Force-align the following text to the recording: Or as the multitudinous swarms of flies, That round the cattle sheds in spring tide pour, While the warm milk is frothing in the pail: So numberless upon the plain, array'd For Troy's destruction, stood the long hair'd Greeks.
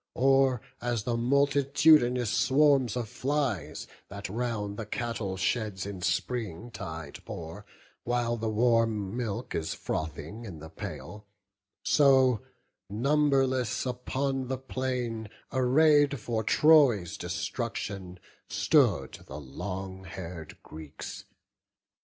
Or 0.15 0.61
as 0.81 1.03
the 1.03 1.15
multitudinous 1.15 2.31
swarms 2.31 2.95
of 2.95 3.07
flies, 3.07 3.85
That 4.07 4.27
round 4.29 4.75
the 4.77 4.85
cattle 4.87 5.37
sheds 5.37 5.85
in 5.85 6.01
spring 6.01 6.71
tide 6.71 7.19
pour, 7.23 7.67
While 8.03 8.35
the 8.37 8.49
warm 8.49 9.15
milk 9.15 9.53
is 9.53 9.75
frothing 9.75 10.43
in 10.43 10.57
the 10.57 10.71
pail: 10.71 11.27
So 11.83 12.41
numberless 12.89 13.85
upon 13.85 14.47
the 14.47 14.57
plain, 14.57 15.29
array'd 15.51 16.19
For 16.19 16.43
Troy's 16.43 17.15
destruction, 17.15 18.19
stood 18.49 19.19
the 19.27 19.39
long 19.39 20.05
hair'd 20.05 20.57
Greeks. 20.63 21.25